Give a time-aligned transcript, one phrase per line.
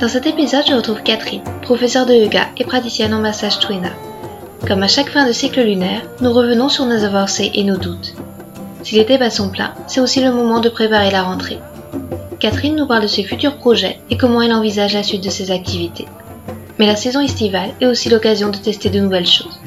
[0.00, 3.90] Dans cet épisode, je retrouve Catherine, professeure de yoga et praticienne en massage Twina.
[4.68, 8.14] Comme à chaque fin de cycle lunaire, nous revenons sur nos avancées et nos doutes.
[8.84, 11.58] Si l'été bat son plein, c'est aussi le moment de préparer la rentrée.
[12.38, 15.50] Catherine nous parle de ses futurs projets et comment elle envisage la suite de ses
[15.50, 16.06] activités.
[16.78, 19.58] Mais la saison estivale est aussi l'occasion de tester de nouvelles choses.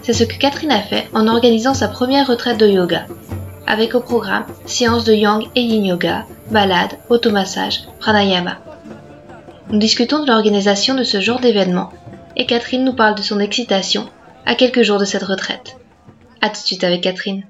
[0.00, 3.04] C'est ce que Catherine a fait en organisant sa première retraite de yoga,
[3.66, 8.56] avec au programme séances de yang et yin yoga, balade, automassage, pranayama.
[9.70, 11.90] Nous discutons de l'organisation de ce genre d'événement
[12.36, 14.08] et Catherine nous parle de son excitation
[14.46, 15.76] à quelques jours de cette retraite.
[16.40, 17.44] A tout de suite avec Catherine.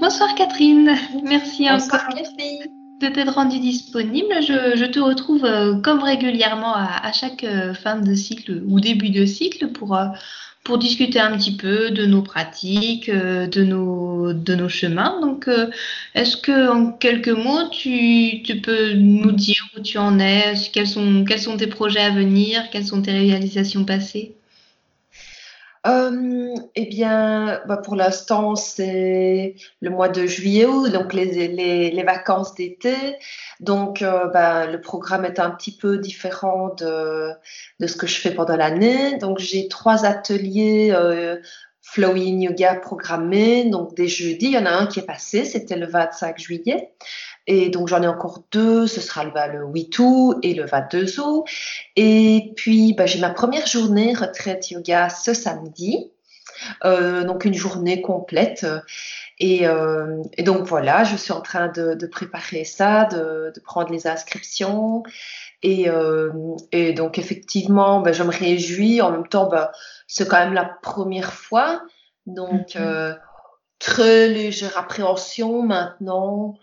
[0.00, 2.70] Bonsoir Catherine, merci Bonsoir, encore Catherine.
[3.02, 4.32] de t'être rendue disponible.
[4.40, 8.80] Je, je te retrouve euh, comme régulièrement à, à chaque euh, fin de cycle ou
[8.80, 10.06] début de cycle pour, euh,
[10.68, 15.18] pour discuter un petit peu de nos pratiques, euh, de nos, chemins.
[15.22, 15.70] Donc, euh,
[16.14, 20.86] est-ce que en quelques mots, tu, tu peux nous dire où tu en es, quels
[20.86, 24.37] sont, quels sont tes projets à venir, quelles sont tes réalisations passées?
[25.88, 32.02] Euh, eh bien, bah, pour l'instant, c'est le mois de juillet donc les, les, les
[32.02, 32.94] vacances d'été.
[33.60, 37.30] Donc, euh, bah, le programme est un petit peu différent de,
[37.80, 39.16] de ce que je fais pendant l'année.
[39.18, 41.36] Donc, j'ai trois ateliers euh,
[41.80, 43.64] Flowing Yoga programmés.
[43.70, 46.92] Donc, des jeudis, il y en a un qui est passé, c'était le 25 juillet.
[47.50, 48.86] Et donc, j'en ai encore deux.
[48.86, 51.44] Ce sera le, bah, le 8 août et le 22 août.
[51.96, 56.12] Et puis, bah, j'ai ma première journée retraite yoga ce samedi.
[56.84, 58.66] Euh, donc, une journée complète.
[59.38, 63.60] Et, euh, et donc, voilà, je suis en train de, de préparer ça, de, de
[63.60, 65.02] prendre les inscriptions.
[65.62, 66.30] Et, euh,
[66.72, 69.00] et donc, effectivement, bah, je me réjouis.
[69.00, 69.72] En même temps, bah,
[70.06, 71.82] c'est quand même la première fois.
[72.26, 73.16] Donc, Mhm.
[73.78, 76.54] très légère appréhension maintenant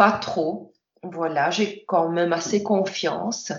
[0.00, 0.72] pas trop.
[1.02, 3.52] Voilà, j'ai quand même assez confiance.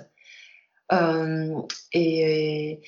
[0.92, 1.62] Euh,
[1.94, 2.82] et,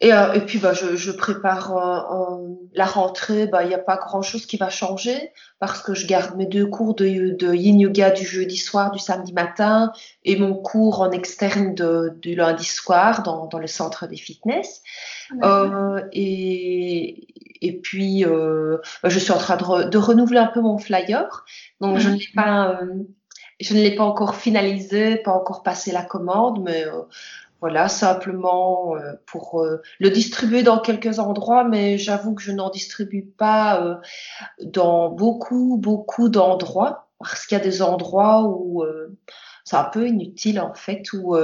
[0.00, 3.46] et, euh, et puis, bah, je, je prépare euh, la rentrée.
[3.46, 6.66] Bah, il n'y a pas grand-chose qui va changer parce que je garde mes deux
[6.66, 7.04] cours de,
[7.36, 9.92] de yin yoga du jeudi soir, du samedi matin
[10.24, 14.82] et mon cours en externe de, du lundi soir dans, dans le centre des fitness.
[15.42, 17.26] Euh, et,
[17.60, 21.44] et puis, bah, je suis en train de, re- de renouveler un peu mon flyer.
[21.80, 22.78] Donc, je ne l'ai pas,
[23.60, 27.02] je ne l'ai pas encore finalisé, pas encore passé la commande, mais euh,
[27.60, 32.70] voilà, simplement euh, pour euh, le distribuer dans quelques endroits, mais j'avoue que je n'en
[32.70, 33.96] distribue pas euh,
[34.62, 38.84] dans beaucoup, beaucoup d'endroits, parce qu'il y a des endroits où
[39.64, 41.36] c'est un peu inutile en fait, où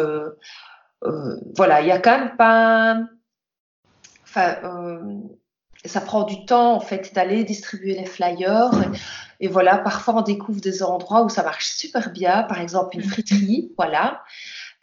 [1.57, 3.01] voilà, il y a quand même pas,
[4.23, 4.57] enfin,
[5.85, 8.71] ça prend du temps en fait d'aller distribuer les flyers.
[9.41, 12.97] Et, et voilà, parfois on découvre des endroits où ça marche super bien, par exemple
[12.97, 14.23] une friterie, voilà,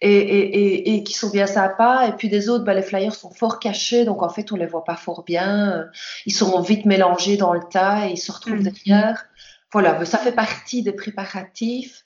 [0.02, 2.08] et, et, et, qui sont bien sympas.
[2.08, 4.66] Et puis des autres, bah, les flyers sont fort cachés, donc en fait on les
[4.68, 5.86] voit pas fort bien.
[6.26, 8.64] Ils sont vite mélangés dans le tas et ils se retrouvent Mhm.
[8.64, 9.24] derrière.
[9.74, 12.06] Voilà, mais ça fait partie des préparatifs.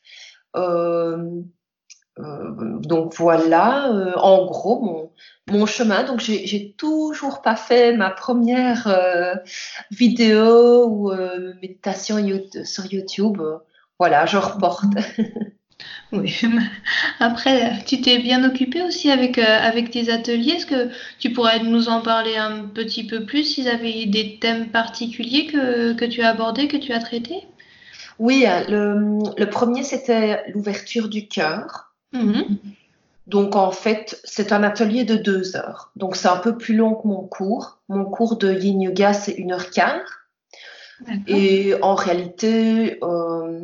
[0.56, 1.42] Euh,
[2.20, 5.12] euh, donc voilà, euh, en gros, mon,
[5.60, 6.04] mon chemin.
[6.04, 9.36] Donc j'ai toujours pas fait ma première euh,
[9.92, 13.42] vidéo ou euh, méditation You- sur YouTube.
[14.00, 14.86] Voilà, je reporte.
[16.16, 16.64] Oui, mais
[17.20, 20.54] après, tu t'es bien occupée aussi avec, euh, avec tes ateliers.
[20.54, 20.90] Est-ce que
[21.20, 23.44] tu pourrais nous en parler un petit peu plus?
[23.44, 27.44] S'ils avaient des thèmes particuliers que, que tu as abordés, que tu as traités?
[28.20, 31.94] Oui, hein, le, le premier, c'était l'ouverture du cœur.
[32.14, 32.58] Mhm.
[33.28, 35.92] Donc en fait, c'est un atelier de deux heures.
[35.96, 37.80] Donc c'est un peu plus long que mon cours.
[37.90, 40.26] Mon cours de yin yoga, c'est une heure quart.
[41.28, 43.62] Et en réalité, euh,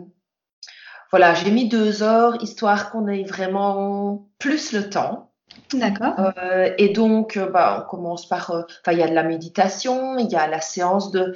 [1.12, 5.32] voilà, j'ai mis deux heures histoire qu'on ait vraiment plus le temps.
[5.74, 6.14] D'accord.
[6.20, 9.24] Euh, et donc, euh, bah, on commence par, euh, enfin, il y a de la
[9.24, 11.34] méditation, il y a la séance de,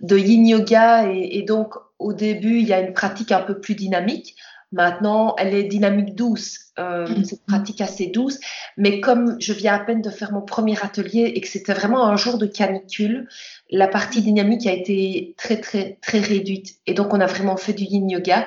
[0.00, 3.60] de yin yoga, et, et donc au début, il y a une pratique un peu
[3.60, 4.36] plus dynamique.
[4.70, 6.66] Maintenant, elle est dynamique douce.
[6.78, 7.24] Euh, Mhm.
[7.24, 8.38] c'est une pratique assez douce.
[8.76, 12.06] Mais comme je viens à peine de faire mon premier atelier et que c'était vraiment
[12.06, 13.28] un jour de canicule,
[13.70, 16.76] la partie dynamique a été très, très, très réduite.
[16.86, 18.46] Et donc, on a vraiment fait du yin yoga.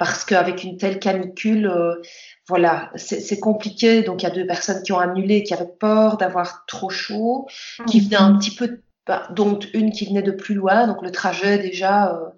[0.00, 2.00] Parce qu'avec une telle canicule, euh,
[2.48, 4.02] voilà, c'est compliqué.
[4.02, 7.46] Donc il y a deux personnes qui ont annulé, qui avaient peur d'avoir trop chaud,
[7.86, 10.86] qui venaient un petit peu, bah, dont une qui venait de plus loin.
[10.86, 12.14] Donc le trajet déjà.
[12.14, 12.30] Euh,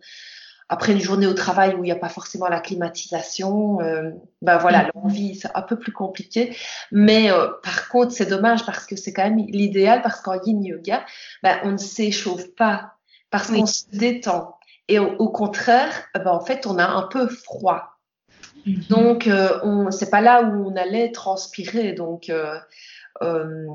[0.68, 4.10] après une journée au travail où il n'y a pas forcément la climatisation, euh,
[4.40, 6.56] ben voilà, l'envie, c'est un peu plus compliqué.
[6.90, 10.64] Mais euh, par contre, c'est dommage parce que c'est quand même l'idéal parce qu'en yin
[10.64, 11.04] yoga,
[11.42, 12.94] ben, on ne s'échauffe pas
[13.30, 14.56] parce qu'on se détend.
[14.92, 17.98] Et au, contraire, ben, en fait, on a un peu froid.
[18.66, 18.82] Mhm.
[18.90, 21.94] Donc, euh, on, c'est pas là où on allait transpirer.
[21.94, 22.58] Donc, euh,
[23.22, 23.68] euh,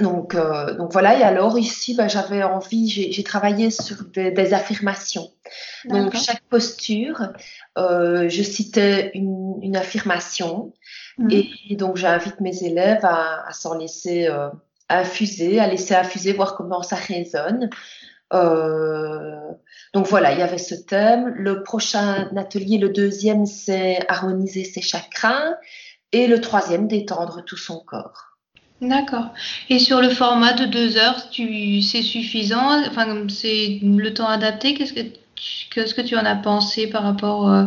[0.00, 5.30] donc, euh, donc voilà, et alors ici, bah, j'avais envie, j'ai travaillé sur des, affirmations.
[5.86, 7.32] Donc chaque posture,
[7.76, 10.74] je citais une, une affirmation
[11.16, 11.30] mhm.
[11.30, 14.28] et, donc j'invite mes élèves à, à s'en laisser
[14.90, 17.70] infuser, à laisser infuser, voir comment ça résonne.
[18.34, 19.47] Euh,
[19.98, 21.34] donc voilà, il y avait ce thème.
[21.34, 25.54] Le prochain atelier, le deuxième, c'est harmoniser ses chakras
[26.12, 28.36] et le troisième, détendre tout son corps.
[28.80, 29.30] D'accord.
[29.68, 32.80] Et sur le format de deux heures, tu, c'est suffisant?
[32.86, 34.74] Enfin, c'est le temps adapté?
[34.74, 35.00] Qu'est-ce que,
[35.74, 37.64] qu'est-ce que tu en as pensé par rapport euh,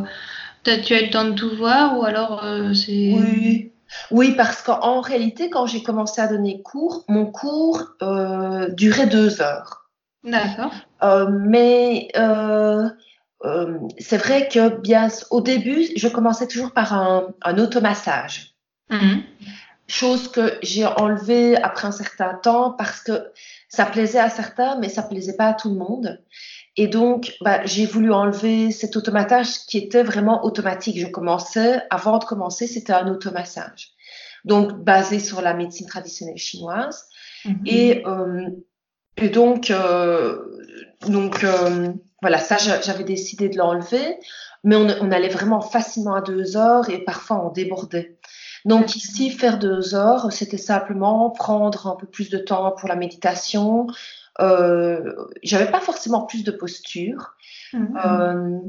[0.63, 3.11] Tu as eu le temps de tout voir ou alors euh, c'est...
[3.13, 3.71] Oui.
[4.09, 9.41] Oui, parce qu'en réalité, quand j'ai commencé à donner cours, mon cours euh, durait deux
[9.41, 9.89] heures.
[10.23, 10.71] D'accord.
[11.01, 12.09] Mais
[13.99, 18.55] c'est vrai que bien au début, je commençais toujours par un, un automassage.
[18.89, 19.19] Mmh
[19.91, 23.31] chose que j'ai enlevée après un certain temps parce que
[23.67, 26.21] ça plaisait à certains, mais ça plaisait pas à tout le monde.
[26.77, 30.99] Et donc, bah, j'ai voulu enlever cet automatage qui était vraiment automatique.
[30.99, 33.89] Je commençais, avant de commencer, c'était un automassage.
[34.45, 37.05] Donc, basé sur la médecine traditionnelle chinoise.
[37.43, 37.61] Mhm.
[37.65, 38.49] Et, euh,
[39.21, 40.37] et donc, euh,
[41.07, 44.17] donc euh, voilà, ça, j'avais décidé de l'enlever.
[44.63, 48.19] Mais on, on, allait vraiment facilement à deux heures et parfois on débordait.
[48.65, 52.95] Donc ici, faire deux heures, c'était simplement prendre un peu plus de temps pour la
[52.95, 53.87] méditation.
[54.39, 57.35] Euh, J'avais pas forcément plus de posture.
[57.73, 57.97] Mhm.
[58.05, 58.59] Euh,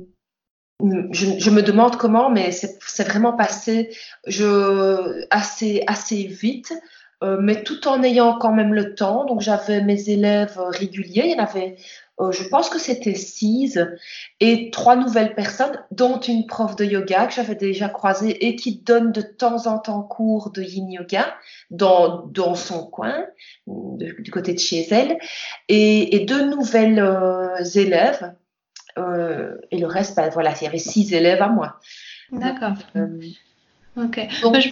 [1.13, 3.95] je, je, me demande comment, mais c'est vraiment passé
[4.27, 6.73] je, assez, assez vite,
[7.23, 9.25] euh, mais tout en ayant quand même le temps.
[9.25, 11.77] Donc j'avais mes élèves réguliers, il y en avait
[12.21, 13.79] euh, je pense que c'était six,
[14.39, 18.77] et trois nouvelles personnes, dont une prof de yoga que j'avais déjà croisée et qui
[18.77, 21.35] donne de temps en temps cours de yin yoga
[21.71, 23.27] dans, dans son coin,
[23.67, 25.19] du côté de chez elle,
[25.69, 28.35] et, et deux nouvelles euh, élèves.
[28.99, 31.81] Euh, et le reste, ben, voilà, il y avait six élèves à moi.
[32.31, 32.75] D'accord.
[33.97, 34.29] ok.
[34.43, 34.69] Donc, je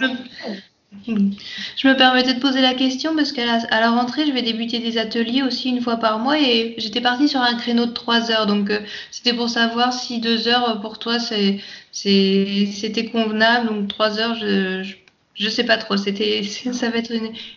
[1.07, 4.99] je me permettais de poser la question parce qu'à la, rentrée, je vais débuter des
[4.99, 8.47] ateliers aussi une fois par mois et j'étais partie sur un créneau de trois heures.
[8.47, 8.81] Donc, euh,
[9.13, 11.61] c'était pour savoir si deux heures euh, pour toi, c'est,
[11.93, 13.69] c'était convenable.
[13.69, 14.83] Donc, trois heures, je,
[15.35, 15.97] je, sais pas trop.
[15.97, 16.43] C'était,
[16.73, 17.13] ça va être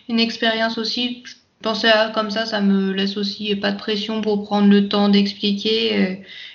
[0.08, 1.24] une, expérience aussi.
[1.60, 5.08] Penser à comme ça, ça me laisse aussi pas de pression pour prendre le temps
[5.08, 5.96] d'expliquer.
[5.96, 6.14] Euh,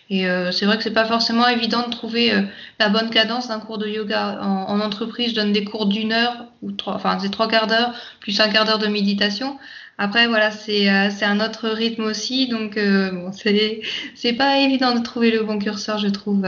[0.10, 2.42] et euh, c'est vrai que c'est pas forcément évident de trouver euh,
[2.80, 4.40] la bonne cadence d'un cours de yoga.
[4.42, 7.94] En, entreprise, je donne des cours d'une heure ou trois, enfin c'est trois quarts d'heure
[8.20, 9.58] plus un quart d'heure de méditation.
[10.00, 13.32] Après voilà, c'est euh, un autre rythme aussi, donc bon,
[14.16, 16.48] c'est pas évident de trouver le bon curseur, je trouve.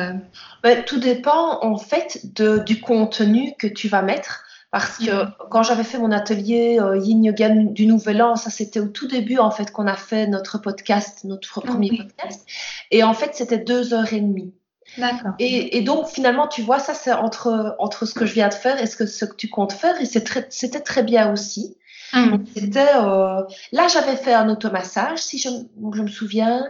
[0.87, 4.43] Tout dépend en fait de, du contenu que tu vas mettre.
[4.71, 5.33] Parce que mm.
[5.49, 9.07] quand j'avais fait mon atelier euh, Yin Yoga du Nouvel An, ça c'était au tout
[9.07, 12.45] début en fait qu'on a fait notre podcast, notre premier podcast.
[12.89, 14.53] Et en fait, c'était deux heures et demie.
[14.97, 15.31] D'accord.
[15.39, 18.53] Et, et, donc finalement, tu vois, ça c'est entre, entre ce que je viens de
[18.53, 19.99] faire et ce que, ce que tu comptes faire.
[20.01, 21.77] Et c'était très, très bien aussi.
[22.13, 22.43] Mm.
[22.55, 25.49] C'était, euh, là, j'avais fait un automassage, si je,
[25.93, 26.65] je me souviens.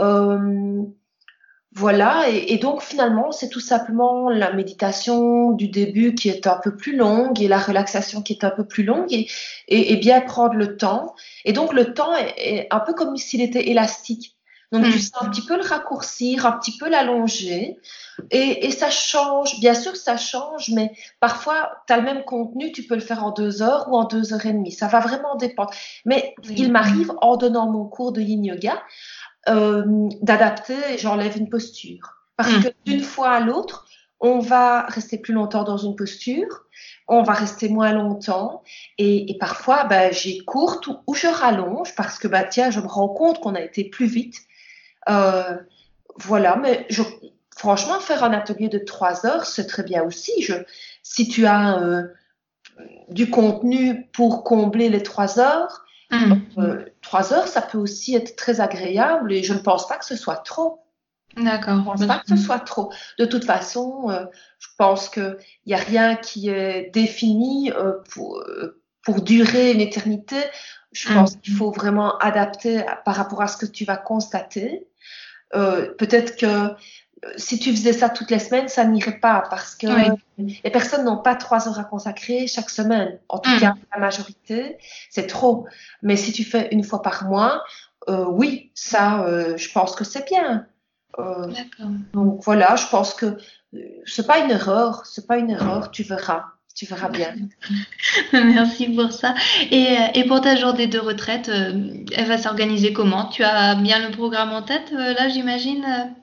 [0.00, 0.82] Euh,
[1.78, 6.74] voilà, et, donc finalement, c'est tout simplement la méditation du début qui est un peu
[6.74, 9.28] plus longue et la relaxation qui est un peu plus longue et,
[9.68, 11.14] et, bien prendre le temps.
[11.44, 14.34] Et donc le temps est, un peu comme s'il était élastique.
[14.72, 14.98] Donc tu hmm.
[14.98, 17.78] sais un petit peu le raccourcir, un petit peu l'allonger
[18.32, 19.60] et, et, ça change.
[19.60, 23.24] Bien sûr, ça change, mais parfois tu as le même contenu, tu peux le faire
[23.24, 24.72] en deux heures ou en deux heures et demie.
[24.72, 25.70] Ça va vraiment dépendre.
[26.04, 28.82] Mais il m'arrive en donnant mon cours de yin yoga
[29.48, 32.16] euh, d'adapter, j'enlève une posture.
[32.36, 32.62] Parce mm.
[32.62, 33.86] que d'une fois à l'autre,
[34.20, 36.64] on va rester plus longtemps dans une posture,
[37.06, 38.62] on va rester moins longtemps,
[38.98, 43.08] et, parfois, bah, j'ai courte ou, je rallonge parce que, bah, tiens, je me rends
[43.08, 44.36] compte qu'on a été plus vite.
[45.08, 45.56] Euh,
[46.16, 47.02] voilà, mais je,
[47.56, 50.42] franchement, faire un atelier de trois heures, c'est très bien aussi.
[50.42, 50.54] Je,
[51.02, 52.02] si tu as euh,
[53.08, 56.32] du contenu pour combler les trois heures, Mmh.
[56.56, 60.04] Euh, trois heures, ça peut aussi être très agréable et je ne pense pas que
[60.04, 60.84] ce soit trop.
[61.38, 61.78] D'accord.
[61.78, 62.92] Je pense pas que ce soit trop.
[63.18, 64.26] De toute façon, euh,
[64.58, 69.80] je pense qu'il n'y a rien qui est défini euh, pour, euh, pour durer une
[69.80, 70.36] éternité.
[70.92, 74.86] Je pense qu'il faut vraiment adapter par rapport à ce que tu vas constater.
[75.52, 76.74] Peut-être que
[77.36, 79.86] si tu faisais ça toutes les semaines, ça n'irait pas parce que
[80.38, 83.18] les personnes n'ont pas trois heures à consacrer chaque semaine.
[83.28, 84.78] En tout cas, la majorité,
[85.10, 85.66] c'est trop.
[86.02, 87.64] Mais si tu fais une fois par mois,
[88.08, 90.66] oui, ça, je pense que c'est bien.
[91.18, 91.52] Euh,
[92.12, 96.02] donc voilà, je pense que euh, c'est pas une erreur, c'est pas une erreur, tu
[96.02, 96.44] verras,
[96.74, 97.34] tu verras bien.
[98.32, 99.34] Merci pour ça.
[99.70, 103.26] Et, euh, et, pour ta journée de retraite, elle va s'organiser comment?
[103.26, 106.14] Tu as bien le programme en tête là, j'imagine?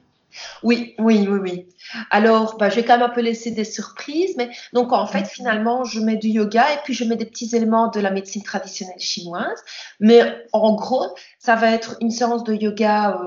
[0.64, 1.68] Oui, oui, oui, oui.
[2.12, 5.26] Alors, bah, je vais quand même un peu laisser des surprises, mais donc en fait,
[5.26, 8.44] finalement, je mets du yoga et puis je mets des petits éléments de la médecine
[8.44, 9.64] traditionnelle chinoise.
[10.00, 13.20] Mais en gros, ça va être une séance de yoga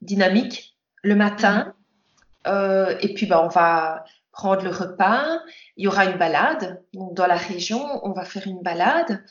[0.00, 1.74] dynamique le matin.
[2.46, 5.40] Euh, et puis, bah, on va prendre le repas.
[5.76, 6.82] Il y aura une balade.
[6.92, 9.24] Donc, dans la région, on va faire une balade.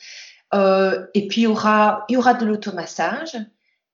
[0.54, 3.36] Euh, et puis, il y aura, il y aura de l'automassage.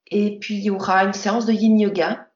[0.07, 2.28] Et puis, il y aura une séance de yin yoga.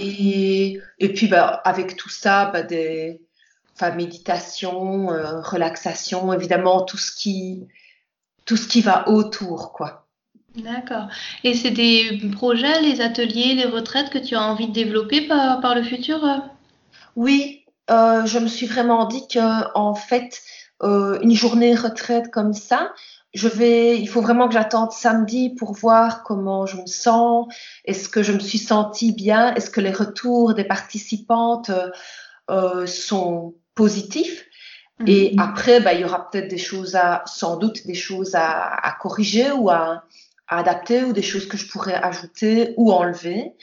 [0.00, 3.20] Et, et puis, bah, avec tout ça, bah, des
[3.74, 7.66] enfin, méditation, euh, relaxation, évidemment, tout ce qui,
[8.44, 10.06] tout ce qui va autour, quoi.
[10.56, 11.06] D'accord.
[11.44, 15.60] Et c'est des projets, les ateliers, les retraites que tu as envie de développer par,
[15.60, 16.38] par le futur euh?
[17.16, 20.42] Oui, euh, je me suis vraiment dit que en fait,
[20.82, 22.92] euh, une journée retraite comme ça,
[23.32, 27.46] je vais, il faut vraiment que j'attende samedi pour voir comment je me sens.
[27.84, 29.54] Est-ce que je me suis sentie bien?
[29.54, 31.70] Est-ce que les retours des participantes
[32.86, 34.44] sont positifs?
[35.06, 35.38] Et mhm.
[35.40, 38.92] après, bah, il y aura peut-être des choses à, sans doute des choses à, à
[38.92, 40.04] corriger ou à,
[40.52, 43.54] adapter ou des choses que je pourrais ajouter ou enlever.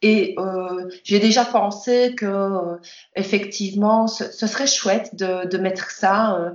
[0.00, 2.76] Et euh, j'ai déjà pensé que euh,
[3.16, 6.50] effectivement, ce, ce, serait chouette de, de mettre ça euh,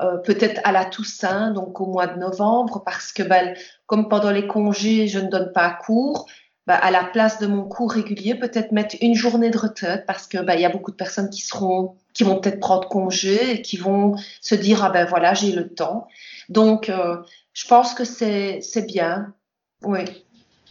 [0.00, 3.54] euh, peut-être à la Toussaint, donc au mois de novembre, parce que ben,
[3.86, 6.26] comme pendant les congés, je ne donne pas cours,
[6.66, 10.26] ben, à la place de mon cours régulier, peut-être mettre une journée de retraite, parce
[10.26, 13.52] que ben, il y a beaucoup de personnes qui seront, qui vont peut-être prendre congé
[13.52, 16.08] et qui vont se dire ah ben voilà j'ai le temps.
[16.48, 17.18] Donc euh,
[17.52, 19.34] je pense que c'est bien.
[19.82, 20.25] Oui.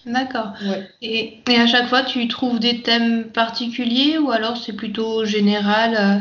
[0.05, 0.53] D'accord.
[1.01, 5.95] Et, et, à chaque fois, tu trouves des thèmes particuliers ou alors c'est plutôt général
[5.97, 6.19] euh?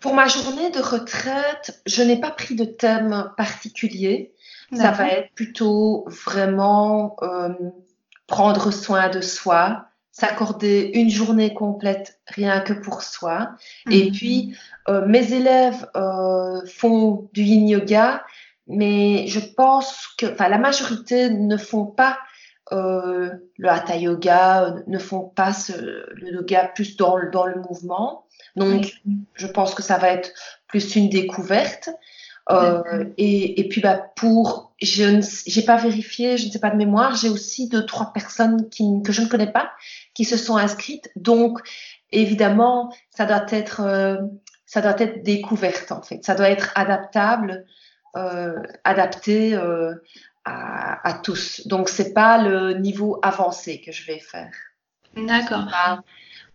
[0.00, 4.34] Pour ma journée de retraite, je n'ai pas pris de thème particulier.
[4.74, 7.48] Ça va être plutôt vraiment euh,
[8.26, 13.52] prendre soin de soi, s'accorder une journée complète rien que pour soi.
[13.90, 14.12] Et mhm.
[14.12, 14.56] puis,
[14.88, 15.86] euh, mes élèves
[16.66, 18.22] font du yin yoga
[18.66, 22.18] mais je pense que la majorité ne font pas
[22.72, 28.26] euh, le hatha yoga, ne font pas le yoga plus dans le, dans le mouvement.
[28.56, 28.92] Donc,
[29.34, 30.32] je pense que ça va être
[30.66, 31.90] plus une découverte.
[32.50, 36.76] Euh, et, et, puis, bah, pour, je n'ai pas vérifié, je ne sais pas de
[36.76, 39.72] mémoire, j'ai aussi deux, trois personnes qui, que je ne connais pas
[40.12, 41.10] qui se sont inscrites.
[41.16, 41.60] Donc,
[42.12, 44.18] évidemment, ça doit être, euh,
[44.66, 46.22] ça doit être découverte, en fait.
[46.24, 47.64] Ça doit être adaptable
[48.16, 49.92] euh, adapté euh,
[50.44, 51.66] à, à, tous.
[51.66, 54.52] Donc, c'est pas le niveau avancé que je vais faire.
[55.16, 55.66] D'accord.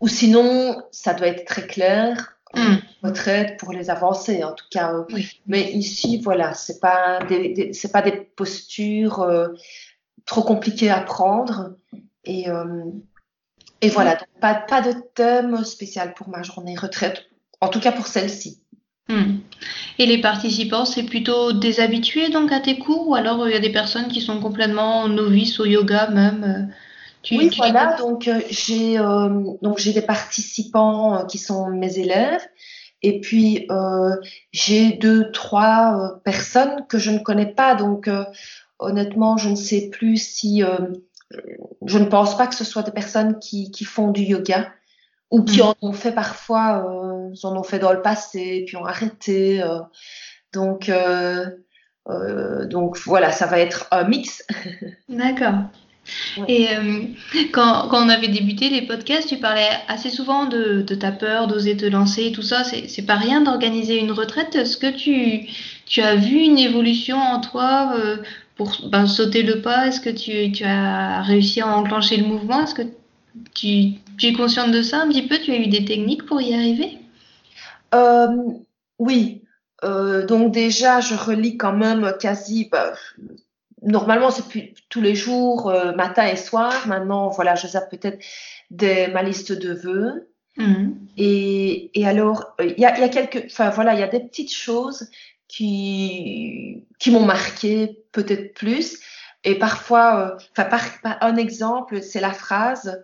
[0.02, 2.36] Ou sinon, ça doit être très clair.
[2.54, 2.78] Hmm.
[3.04, 4.92] Retraite pour les avancés, en tout cas.
[5.46, 9.50] Mais ici, voilà, c'est pas des, c'est pas des postures euh,
[10.26, 11.76] trop compliquées à prendre.
[12.26, 12.48] Et,
[13.82, 17.26] et voilà, donc pas, pas de thème spécial pour ma journée retraite,
[17.62, 18.62] en tout cas pour celle-ci.
[19.10, 19.40] Hmm.
[19.98, 23.58] Et les participants, c'est plutôt des habitués donc à tes cours ou alors il y
[23.58, 26.74] a des personnes qui sont complètement novices au yoga même euh,
[27.24, 29.30] tu, Oui, voilà, donc euh, j'ai euh,
[29.62, 32.42] donc j'ai des participants qui sont mes élèves.
[33.02, 33.68] Et puis
[34.52, 37.74] j'ai deux trois personnes que je ne connais pas.
[37.74, 38.10] Donc
[38.78, 40.64] honnêtement je ne sais plus si
[41.86, 44.68] je ne pense pas que ce soit des personnes qui, qui font du yoga
[45.32, 45.64] ou qui mm.
[45.64, 49.62] en ont fait parfois, euh, en ont fait dans le passé, puis ont arrêté.
[49.62, 49.80] Euh,
[50.54, 51.46] donc, euh,
[52.66, 54.46] donc voilà, ça va être un mix.
[55.10, 55.56] D'accord.
[56.48, 56.68] Et
[57.52, 61.46] quand, quand, on avait débuté les podcasts, tu parlais assez souvent de, de ta peur
[61.46, 62.64] d'oser te lancer et tout ça.
[62.64, 64.56] C'est pas rien d'organiser une retraite.
[64.56, 65.48] Est-ce que tu,
[65.86, 67.94] tu as vu une évolution en toi
[68.56, 69.86] pour ben, sauter le pas?
[69.86, 72.64] Est-ce que tu, tu as réussi à enclencher le mouvement?
[72.64, 72.88] Est-ce que
[73.54, 73.94] tu,
[74.24, 75.38] es consciente de ça un petit peu?
[75.38, 76.98] Tu as eu des techniques pour y arriver?
[77.94, 78.28] Euh,
[79.00, 79.44] Oui.
[79.84, 82.94] Euh, donc déjà, je relis quand même quasi, bah,
[83.82, 84.44] normalement, c'est
[84.90, 86.88] tous les jours, euh, matin et soir.
[86.88, 88.20] Maintenant, voilà, je zappe peut-être
[88.72, 90.30] des, ma liste de vœux.
[90.58, 90.98] Mhm.
[91.18, 94.20] Et, et alors, il y, a, y a quelques, enfin voilà, il y a des
[94.20, 95.10] petites choses
[95.48, 99.00] qui, qui m'ont marqué peut-être plus.
[99.46, 103.02] Et parfois, enfin, par, par, un exemple, c'est la phrase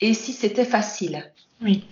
[0.00, 1.84] Et si c'était facile Oui.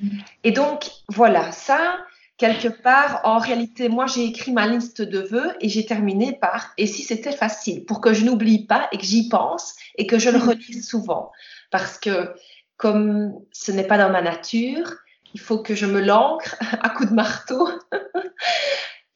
[0.43, 1.99] Et donc, voilà, ça,
[2.37, 6.73] quelque part, en réalité, moi, j'ai écrit ma liste de vœux et j'ai terminé par
[6.77, 7.85] Et si c'était facile?
[7.85, 11.33] pour que je n'oublie pas et que j'y pense et que je le relise souvent.
[11.71, 12.35] Parce que,
[12.77, 14.93] comme ce n'est pas dans ma nature,
[15.33, 17.69] il faut que je me l'ancre à coups de marteau.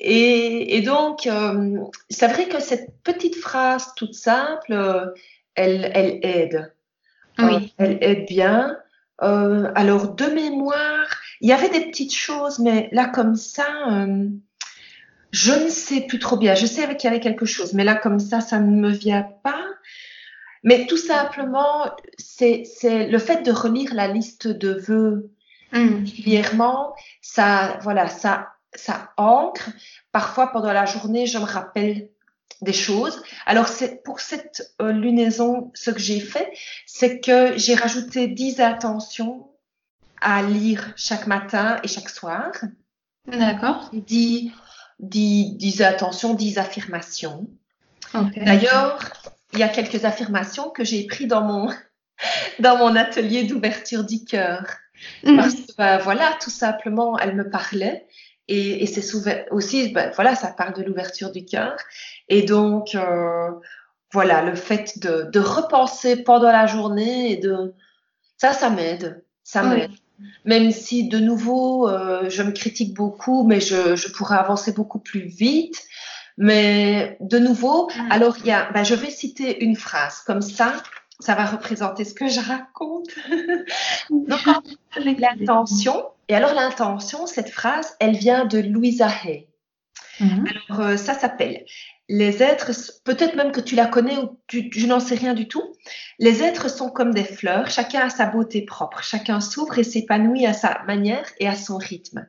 [0.01, 1.77] Et, et donc, euh,
[2.09, 5.07] c'est vrai que cette petite phrase toute simple, euh,
[5.57, 6.73] elle, elle aide.
[7.41, 7.75] Euh, Oui.
[7.79, 8.77] elle aide bien.
[9.23, 11.07] Euh, alors, de mémoire,
[11.41, 14.29] il y avait des petites choses, mais là, comme ça, euh,
[15.33, 16.55] je ne sais plus trop bien.
[16.55, 19.27] Je sais qu'il y avait quelque chose, mais là, comme ça, ça ne me vient
[19.43, 19.65] pas.
[20.65, 25.31] Mais tout simplement, c'est le fait de relire la liste de vœux
[25.73, 26.05] Mhm.
[26.05, 29.71] régulièrement, ça, voilà, ça, ça ancre.
[30.13, 32.09] Parfois, pendant la journée, je me rappelle
[32.61, 33.23] des choses.
[33.47, 36.51] Alors, c'est pour cette euh, lunaison, ce que j'ai fait,
[36.87, 39.49] c'est que j'ai rajouté 10 intentions
[40.21, 42.51] à lire chaque matin et chaque soir.
[43.27, 43.91] D'accord.
[43.93, 44.51] 10,
[44.99, 47.47] 10, 10 intentions, 10 affirmations.
[48.37, 48.99] D'ailleurs,
[49.53, 51.73] il y a quelques affirmations que j'ai prises dans mon,
[52.59, 54.65] dans mon atelier d'ouverture du cœur.
[55.23, 55.37] Mhm.
[55.37, 58.07] Parce que, ben, voilà, tout simplement, elle me parlait.
[58.49, 61.77] Et, et c'est souvent aussi, ben, voilà, ça parle de l'ouverture du cœur.
[62.29, 63.51] Et donc, euh,
[64.13, 67.75] voilà, le fait de, de repenser pendant la journée et de.
[68.39, 69.23] Ça, ça m'aide.
[69.45, 69.69] Ça Oui.
[69.71, 69.91] m'aide.
[70.45, 74.99] Même si, de nouveau, euh, je me critique beaucoup, mais je, je pourrais avancer beaucoup
[74.99, 75.83] plus vite.
[76.39, 80.73] Mais de nouveau, alors il y a, ben, je vais citer une phrase comme ça,
[81.19, 83.09] ça va représenter ce que je raconte.
[84.11, 84.41] Donc,
[85.19, 89.49] L'intention, et alors l'intention, cette phrase, elle vient de Louisa Hay.
[90.21, 90.47] Mhm.
[90.47, 91.65] Alors, euh, ça s'appelle
[92.09, 92.71] Les êtres,
[93.05, 95.75] peut-être même que tu la connais ou tu, je n'en sais rien du tout.
[96.19, 100.47] Les êtres sont comme des fleurs, chacun a sa beauté propre, chacun s'ouvre et s'épanouit
[100.47, 102.27] à sa manière et à son rythme.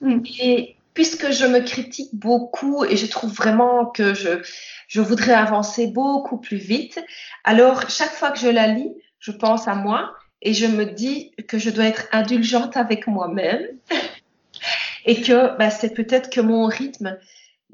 [0.00, 0.20] Mm.
[0.40, 4.42] Et puisque je me critique beaucoup et je trouve vraiment que je,
[4.86, 7.02] je voudrais avancer beaucoup plus vite,
[7.44, 11.32] alors chaque fois que je la lis, je pense à moi et je me dis
[11.48, 13.62] que je dois être indulgente avec moi-même
[15.04, 17.18] et que bah, c'est peut-être que mon rythme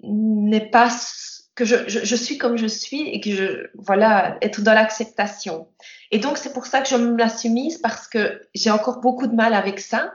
[0.02, 0.90] n'est pas
[1.54, 5.68] que je, je, je, suis comme je suis et que je voilà être dans l'acceptation
[6.10, 9.00] et donc c'est pour ça que je me la suis mise parce que j'ai encore
[9.00, 10.12] beaucoup de mal avec ça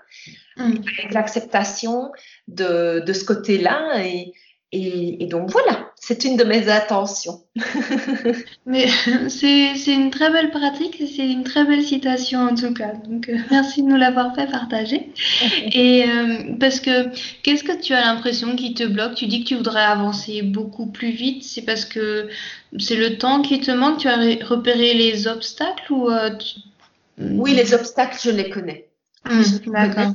[0.58, 0.84] Mm.
[0.98, 2.12] avec l'acceptation
[2.48, 4.34] de, de ce côté-là et,
[4.72, 7.42] et, et donc voilà c'est une de mes intentions
[8.66, 8.88] Mais
[9.30, 12.94] c'est une très belle pratique c'est une très belle citation en tout cas.
[13.08, 15.12] Donc euh, merci de nous l'avoir fait partager.
[15.74, 17.10] Et euh, parce que
[17.44, 19.16] qu'est-ce que tu as l'impression qui te bloque?
[19.16, 21.44] Tu dis que tu voudrais avancer beaucoup plus vite.
[21.44, 22.30] C'est parce que
[22.80, 24.00] c'est le temps qui te manque?
[24.00, 26.60] Tu as ré- repéré les obstacles ou euh, tu-
[27.20, 28.88] oui les obstacles je les connais
[29.68, 30.14] D'accord.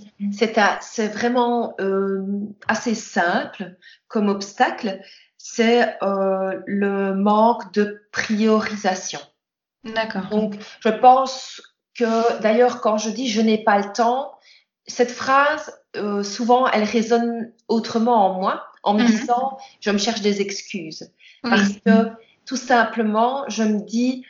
[0.80, 2.22] c'est vraiment euh,
[2.66, 3.76] assez simple
[4.08, 5.00] comme obstacle
[5.38, 9.20] c'est euh, le manque de priorisation
[9.94, 10.26] D'accord.
[10.30, 11.62] Donc, je pense
[11.94, 14.32] que d'ailleurs, quand je dis je n'ai pas le temps,
[14.86, 19.06] cette phrase, euh, souvent, elle résonne autrement en moi, en me Mhm.
[19.06, 21.12] disant je me cherche des excuses.
[21.42, 22.10] Parce que
[22.44, 24.24] tout simplement, je me dis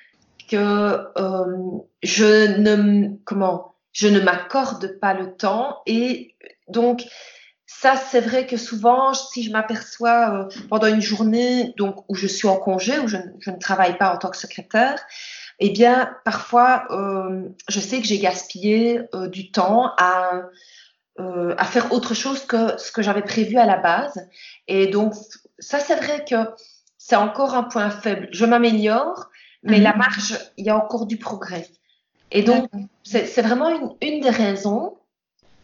[0.48, 6.34] que euh, je ne comment je ne m'accorde pas le temps et
[6.68, 7.04] donc
[7.66, 12.26] ça c'est vrai que souvent si je m'aperçois euh, pendant une journée donc où je
[12.26, 14.98] suis en congé où je, ne- je ne travaille pas en tant que secrétaire
[15.58, 20.42] eh bien parfois euh, je sais que j'ai gaspillé euh, du temps à
[21.18, 24.28] euh, à faire autre chose que ce que j'avais prévu à la base.
[24.68, 25.14] Et donc
[25.58, 26.36] ça c'est vrai que
[26.98, 28.28] c'est encore un point faible.
[28.32, 29.30] Je m'améliore
[29.62, 29.82] mais Mhm.
[29.84, 31.66] la marge il y a encore du progrès.
[32.32, 32.68] Et donc
[33.02, 34.95] c'est c'est vraiment une, une des raisons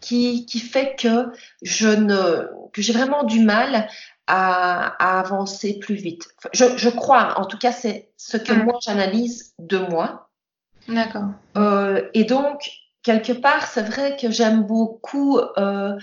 [0.03, 3.89] qui, qui fait que je ne que j'ai vraiment du mal
[4.27, 6.29] à, à avancer plus vite.
[6.53, 8.65] Je, je crois, en tout cas, c'est ce que Mm.
[8.65, 10.31] moi j'analyse de moi.
[10.89, 11.29] D'accord.
[11.57, 12.71] Euh, et donc,
[13.03, 15.39] quelque part, c'est vrai que j'aime beaucoup.
[15.39, 15.97] euh,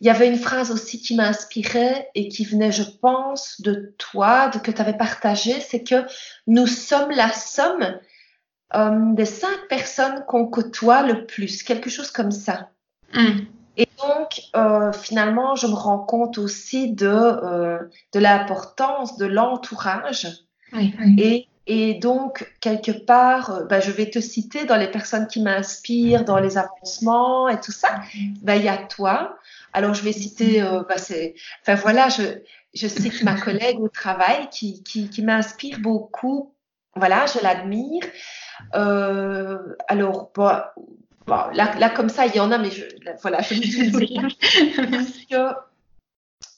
[0.00, 4.48] il y avait une phrase aussi qui m'inspirait et qui venait, je pense, de toi,
[4.48, 6.06] de que tu avais partagé, c'est que
[6.46, 7.98] nous sommes la somme
[8.74, 12.70] euh, des cinq personnes qu'on côtoie le plus, quelque chose comme ça.
[13.14, 13.46] Hum.
[13.76, 17.78] Et donc, euh, finalement, je me rends compte aussi de, euh,
[18.12, 20.28] de l'importance de l'entourage
[20.72, 20.94] Oui.
[21.18, 25.40] Et, et donc, quelque part, euh, bah, je vais te citer dans les personnes qui
[25.40, 28.00] m'inspirent, dans les avancements et tout ça.
[28.42, 29.36] Bah, il y a toi.
[29.72, 32.22] Alors, je vais citer, euh, bah, c'est, enfin voilà, je,
[32.74, 36.52] je que ma collègue au travail qui, qui, qui m'inspire beaucoup.
[36.96, 38.02] Voilà, je l'admire.
[38.74, 40.74] Euh, alors, bah,
[41.26, 42.84] là, là, comme ça, il y en a, mais je,
[43.22, 43.54] voilà, je
[44.90, 45.60] parce que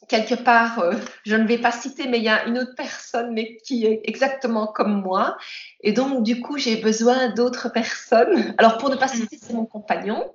[0.08, 0.94] quelque part, euh,
[1.24, 4.02] je ne vais pas citer, mais il y a une autre personne mais qui est
[4.04, 5.36] exactement comme moi.
[5.80, 8.54] Et donc, du coup, j'ai besoin d'autres personnes.
[8.58, 10.30] Alors, pour ne pas citer, c'est mon compagnon.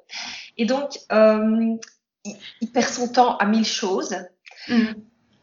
[0.58, 1.76] Et donc, euh,
[2.26, 4.16] il, il, perd son temps à mille choses.
[4.68, 4.94] Mm.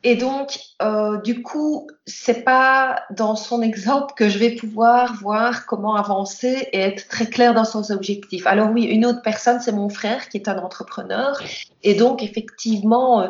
[0.05, 5.67] Et donc, euh, du coup, c'est pas dans son exemple que je vais pouvoir voir
[5.67, 8.47] comment avancer et être très clair dans son objectif.
[8.47, 11.40] Alors oui, une autre personne, c'est mon frère qui est un entrepreneur.
[11.83, 13.29] Et donc, effectivement, euh,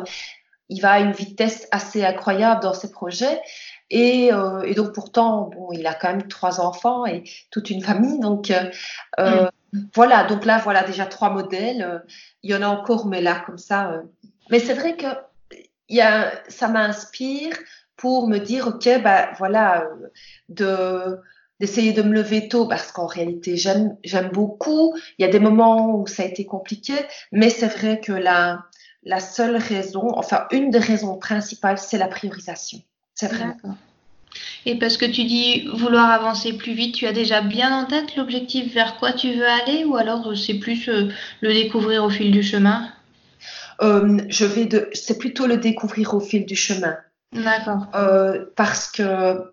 [0.69, 3.41] il va à une vitesse assez incroyable dans ses projets.
[3.89, 7.81] Et, euh, et, donc pourtant, bon, il a quand même trois enfants et toute une
[7.81, 8.19] famille.
[8.19, 9.79] Donc euh, mm.
[9.93, 12.03] voilà, donc là, voilà déjà trois modèles.
[12.43, 13.91] Il y en a encore, mais là, comme ça.
[13.91, 14.01] Euh.
[14.49, 15.07] Mais c'est vrai que
[15.89, 17.55] y a, ça m'inspire
[17.95, 19.87] pour me dire, ok, bah voilà,
[20.49, 21.17] de
[21.61, 24.93] d'essayer de me lever tôt parce qu'en réalité j'aime j'aime beaucoup.
[25.17, 26.93] Il y a des moments où ça a été compliqué,
[27.31, 28.65] mais c'est vrai que la
[29.03, 32.79] la seule raison, enfin une des raisons principales, c'est la priorisation.
[33.13, 33.55] C'est vrai.
[34.65, 38.15] Et parce que tu dis vouloir avancer plus vite, tu as déjà bien en tête
[38.15, 41.09] l'objectif vers quoi tu veux aller ou alors c'est plus euh,
[41.41, 42.91] le découvrir au fil du chemin?
[43.81, 46.97] Euh, je vais de, c'est plutôt le découvrir au fil du chemin.
[47.31, 47.87] D'accord.
[47.95, 49.43] Euh, parce que euh,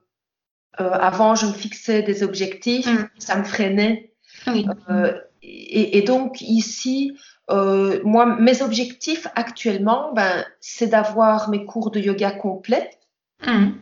[0.78, 3.08] avant, je me fixais des objectifs, Mm.
[3.18, 4.12] ça me freinait.
[4.46, 4.66] Oui.
[5.42, 7.18] Et, et donc ici,
[7.50, 12.90] euh, moi, mes objectifs actuellement, ben, c'est d'avoir mes cours de yoga complets.
[13.46, 13.72] Mm.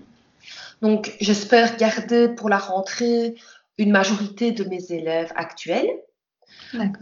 [0.83, 3.35] Donc, j'espère garder pour la rentrée
[3.77, 5.91] une majorité de mes élèves actuels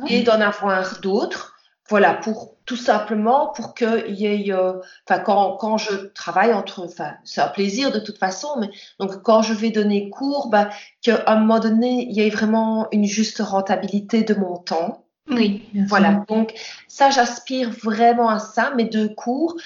[0.09, 1.58] et d'en avoir d'autres.
[1.89, 4.75] Voilà, pour tout simplement pour qu'il y ait, euh,
[5.09, 8.69] enfin quand, quand je travaille entre, enfin c'est un plaisir de toute façon, mais
[9.01, 10.69] donc quand je vais donner cours, bah,
[11.01, 15.07] qu'à un moment donné il y ait vraiment une juste rentabilité de mon temps.
[15.31, 15.69] Oui.
[15.73, 16.25] bien Voilà, sûr.
[16.37, 16.55] donc
[16.89, 19.57] ça j'aspire vraiment à ça, mes deux cours.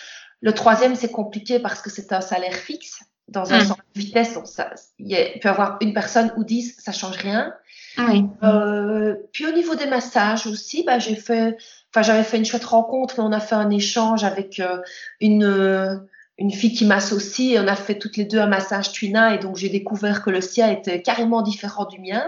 [0.40, 3.00] Le troisième c'est compliqué parce que c'est un salaire fixe
[3.32, 3.64] dans un Mm.
[3.66, 6.44] centre de vitesse, donc ça, il y a- il peut y avoir une personne ou
[6.44, 7.52] dix, ça change rien.
[7.98, 8.24] Oui.
[8.42, 11.56] Euh, puis au niveau des massages aussi, bah, j'ai fait,
[11.90, 14.78] enfin j'avais fait une chouette rencontre, mais on a fait un échange avec euh,
[15.20, 15.96] une euh,
[16.38, 19.38] une fille qui m'associe et on a fait toutes les deux un massage Twina et
[19.38, 22.24] donc j'ai découvert que le sien était carrément différent du mien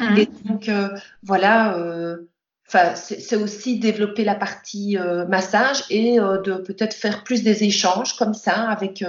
[0.00, 0.16] Mm.
[0.16, 0.70] et donc
[1.22, 1.76] voilà,
[2.66, 4.96] enfin c'est aussi développer la partie
[5.28, 9.04] massage et de peut-être faire plus des échanges comme ça avec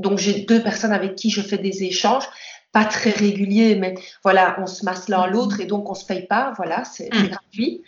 [0.00, 2.28] donc j'ai deux personnes avec qui je fais des échanges
[2.72, 6.26] pas très réguliers, mais voilà, on se masse l'un l'autre et donc on se paye
[6.26, 7.28] pas, voilà, c'est c'est Mm.
[7.28, 7.82] gratuit.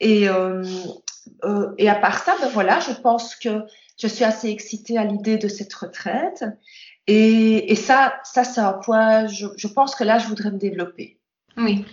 [0.00, 0.64] Et, euh,
[1.44, 3.62] euh, et à part ça, ben voilà, je pense que
[4.00, 6.44] je suis assez excitée à l'idée de cette retraite.
[7.06, 10.58] Et, et ça, ça c'est un point, je, je pense que là, je voudrais me
[10.58, 11.16] développer.
[11.56, 11.84] Oui.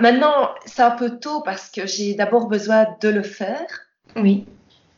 [0.00, 3.66] Maintenant, c'est un peu tôt parce que j'ai d'abord besoin de le faire.
[4.16, 4.46] Oui.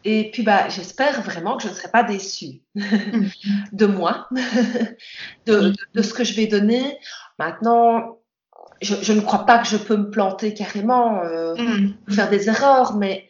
[0.05, 3.27] Et puis, bah, j'espère vraiment que je ne serai pas déçue Mm.
[3.73, 4.29] de moi,
[5.47, 6.99] de, de, de ce que je vais donner.
[7.38, 8.19] Maintenant,
[8.81, 11.95] je, je ne crois pas que je peux me planter carrément, euh, Mm.
[12.15, 13.29] faire des erreurs, mais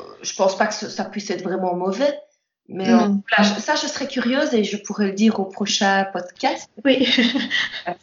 [0.00, 2.18] euh, je pense pas que ce- ça puisse être vraiment mauvais.
[2.68, 2.96] Mais euh,
[3.28, 6.70] voilà, je- ça, je serais curieuse et je pourrais le dire au prochain podcast.
[6.84, 7.06] Oui.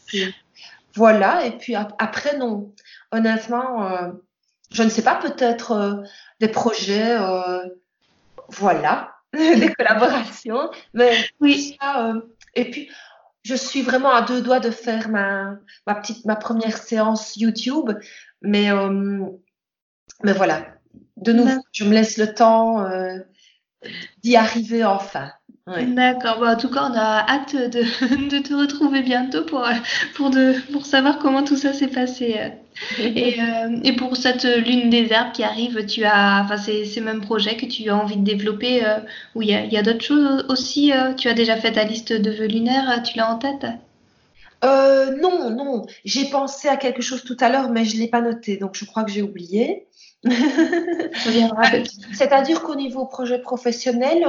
[0.95, 2.73] Voilà, et puis ap- après, non.
[3.13, 4.11] Honnêtement, euh,
[4.71, 5.95] je ne sais pas, peut-être euh,
[6.41, 7.59] des projets, euh,
[8.51, 11.77] voilà, des collaborations, mais Oui.
[11.79, 12.21] ça, euh,
[12.55, 12.89] et puis
[13.43, 15.55] je suis vraiment à deux doigts de faire ma,
[15.87, 17.91] ma petite, ma première séance YouTube,
[18.41, 19.25] mais, euh,
[20.23, 20.65] mais voilà,
[21.17, 23.17] de nouveau, je me laisse le temps euh,
[24.21, 25.31] d'y arriver enfin.
[25.67, 25.85] Ouais.
[25.85, 26.39] D'accord.
[26.39, 29.67] Bon, en tout cas, on a hâte de, de te retrouver bientôt pour,
[30.15, 32.51] pour, de, pour savoir comment tout ça s'est passé.
[32.97, 36.99] Et, euh, et pour cette lune des herbes qui arrive, tu as, enfin, c'est ces
[37.01, 38.97] mêmes projets que tu as envie de développer, euh,
[39.35, 40.91] ou il y a, d'autres choses aussi.
[40.91, 43.65] euh, tu as déjà fait ta liste de vœux lunaires, euh, tu l'as en tête?
[44.63, 48.57] Non, non, j'ai pensé à quelque chose tout à l'heure, mais je l'ai pas noté,
[48.57, 49.87] donc je crois que j'ai oublié.
[50.23, 51.91] Ça viendra peut-être.
[52.13, 54.23] C'est-à-dire qu'au niveau projet professionnel,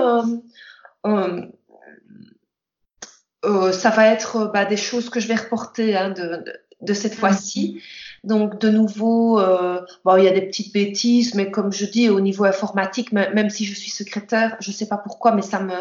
[3.73, 6.95] ça va être euh, bah, des choses que je vais reporter hein, de, de, de
[6.95, 7.83] cette fois-ci.
[8.25, 12.09] Donc de nouveau, euh, bon, il y a des petites bêtises, mais comme je dis,
[12.09, 15.59] au niveau informatique, même si je suis secrétaire, je ne sais pas pourquoi, mais ça
[15.59, 15.75] me,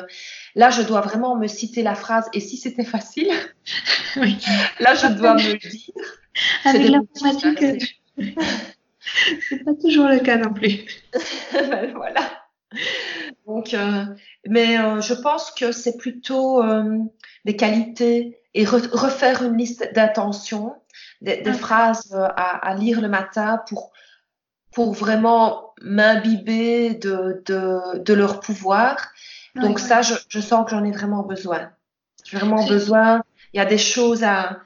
[0.55, 2.25] là, je dois vraiment me citer la phrase.
[2.33, 3.31] Et si c'était facile,
[4.17, 4.37] oui.
[4.79, 5.93] là, je dois me le dire.
[6.65, 8.01] Avec l'informatique,
[9.49, 10.85] c'est pas toujours le cas non plus.
[11.53, 12.21] ben, voilà.
[13.45, 14.05] Donc, euh,
[14.47, 16.97] mais euh, je pense que c'est plutôt euh,
[17.45, 20.75] des qualités et refaire une liste d'intentions
[21.21, 23.91] des, phrases euh, à, lire le matin pour,
[24.73, 28.97] pour vraiment m'imbiber de, de, de, leur pouvoir.
[29.55, 31.71] Donc ça, je, je, sens que j'en ai vraiment besoin.
[32.25, 33.23] J'ai vraiment besoin.
[33.53, 34.59] Il y a des choses à,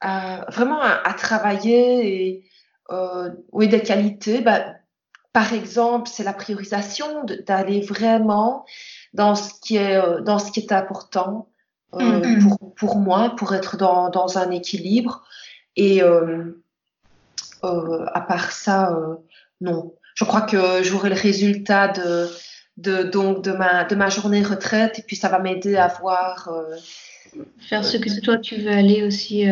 [0.00, 2.44] à vraiment à, travailler et
[2.90, 4.40] euh, oui, des qualités.
[4.40, 4.74] Bah,
[5.32, 8.64] par exemple, c'est la priorisation d'aller vraiment
[9.12, 11.48] dans ce qui est euh, dans ce qui est important
[11.94, 12.42] euh, mm-hmm.
[12.42, 15.24] pour, pour moi, pour être dans, dans un équilibre.
[15.76, 16.62] Et euh,
[17.64, 18.96] euh, à part ça,
[19.60, 19.94] non.
[20.14, 22.28] Je crois que j'aurai le résultat de,
[22.76, 26.50] de, donc, de, ma, de ma journée retraite et puis ça va m'aider à voir.
[27.60, 29.46] Faire ce que toi tu veux aller aussi.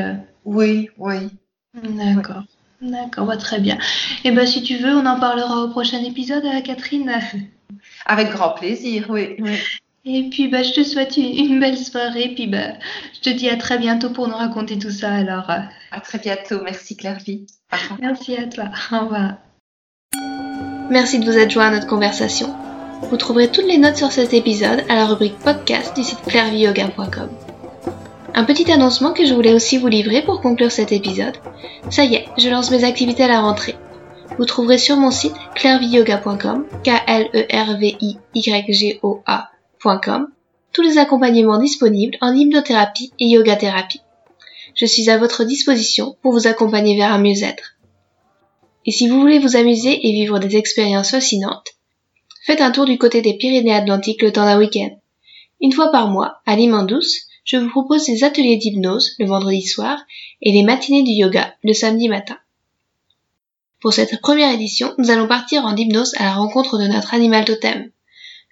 [0.44, 1.28] Oui, oui.
[1.74, 2.42] D'accord.
[2.80, 3.76] D'accord, bah, très bien.
[4.24, 7.12] Et eh ben si tu veux, on en parlera au prochain épisode, Catherine.
[8.08, 9.36] Avec grand plaisir, oui.
[9.38, 9.58] oui.
[10.04, 12.32] Et puis bah, je te souhaite une, belle soirée.
[12.34, 12.72] Puis bah,
[13.14, 15.12] je te dis à très bientôt pour nous raconter tout ça.
[15.12, 15.50] Alors.
[15.50, 15.58] Euh.
[15.92, 16.60] À très bientôt.
[16.64, 17.46] Merci Claire-Vie.
[18.00, 18.64] Merci à toi.
[18.92, 19.34] Au revoir.
[20.90, 22.54] Merci de vous être joint à notre conversation.
[23.10, 27.28] Vous trouverez toutes les notes sur cet épisode à la rubrique podcast du site clairvieyoga.com.
[28.34, 31.36] Un petit annoncement que je voulais aussi vous livrer pour conclure cet épisode.
[31.90, 33.76] Ça y est, je lance mes activités à la rentrée.
[34.36, 39.22] Vous trouverez sur mon site clairvieyoga.com, k l e r v i y g o
[39.26, 39.50] a
[40.72, 44.02] tous les accompagnements disponibles en hypnothérapie et yoga thérapie.
[44.74, 47.76] Je suis à votre disposition pour vous accompagner vers un mieux-être.
[48.84, 51.68] Et si vous voulez vous amuser et vivre des expériences fascinantes,
[52.44, 54.90] faites un tour du côté des Pyrénées-Atlantiques le temps d'un week-end.
[55.60, 59.62] Une fois par mois, à Lime douce, je vous propose des ateliers d'hypnose le vendredi
[59.62, 59.98] soir
[60.42, 62.36] et les matinées du yoga le samedi matin.
[63.80, 67.44] Pour cette première édition, nous allons partir en hypnose à la rencontre de notre animal
[67.44, 67.90] totem.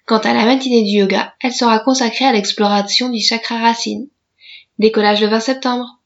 [0.05, 4.07] Quant à la matinée du yoga, elle sera consacrée à l'exploration du chakra racine.
[4.79, 5.96] Décollage le 20 septembre.